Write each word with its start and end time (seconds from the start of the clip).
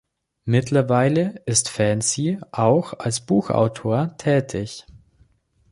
Mittlerweile 0.45 1.43
ist 1.45 1.69
Fancy 1.69 2.39
auch 2.51 2.93
als 2.97 3.23
Buchautor 3.23 4.17
tätig. 4.17 4.87